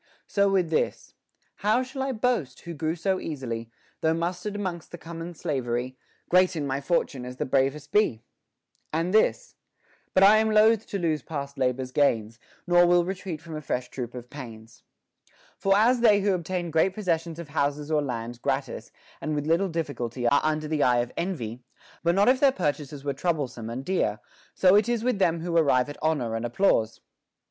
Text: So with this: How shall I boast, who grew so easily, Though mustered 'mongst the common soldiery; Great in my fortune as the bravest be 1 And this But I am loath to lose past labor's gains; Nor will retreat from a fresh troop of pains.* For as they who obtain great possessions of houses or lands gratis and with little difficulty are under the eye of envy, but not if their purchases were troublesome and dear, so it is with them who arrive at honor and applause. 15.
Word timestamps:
So 0.25 0.49
with 0.49 0.71
this: 0.71 1.13
How 1.57 1.83
shall 1.83 2.01
I 2.01 2.11
boast, 2.11 2.61
who 2.61 2.73
grew 2.73 2.95
so 2.95 3.19
easily, 3.19 3.69
Though 3.99 4.15
mustered 4.15 4.59
'mongst 4.59 4.89
the 4.89 4.97
common 4.97 5.35
soldiery; 5.35 5.95
Great 6.27 6.55
in 6.55 6.65
my 6.65 6.81
fortune 6.81 7.23
as 7.23 7.37
the 7.37 7.45
bravest 7.45 7.91
be 7.91 8.23
1 8.89 8.93
And 8.99 9.13
this 9.13 9.53
But 10.15 10.23
I 10.23 10.37
am 10.37 10.49
loath 10.49 10.87
to 10.87 10.97
lose 10.97 11.21
past 11.21 11.55
labor's 11.59 11.91
gains; 11.91 12.39
Nor 12.65 12.87
will 12.87 13.05
retreat 13.05 13.41
from 13.43 13.55
a 13.55 13.61
fresh 13.61 13.89
troop 13.89 14.15
of 14.15 14.31
pains.* 14.31 14.81
For 15.59 15.77
as 15.77 15.99
they 15.99 16.21
who 16.21 16.33
obtain 16.33 16.71
great 16.71 16.95
possessions 16.95 17.37
of 17.37 17.49
houses 17.49 17.91
or 17.91 18.01
lands 18.01 18.39
gratis 18.39 18.91
and 19.21 19.35
with 19.35 19.45
little 19.45 19.69
difficulty 19.69 20.27
are 20.27 20.41
under 20.43 20.67
the 20.67 20.81
eye 20.81 21.01
of 21.01 21.11
envy, 21.15 21.61
but 22.01 22.15
not 22.15 22.27
if 22.27 22.39
their 22.39 22.51
purchases 22.51 23.03
were 23.03 23.13
troublesome 23.13 23.69
and 23.69 23.85
dear, 23.85 24.19
so 24.55 24.73
it 24.73 24.89
is 24.89 25.03
with 25.03 25.19
them 25.19 25.41
who 25.41 25.55
arrive 25.55 25.89
at 25.89 25.97
honor 26.01 26.35
and 26.35 26.43
applause. 26.43 26.93
15. 26.95 27.03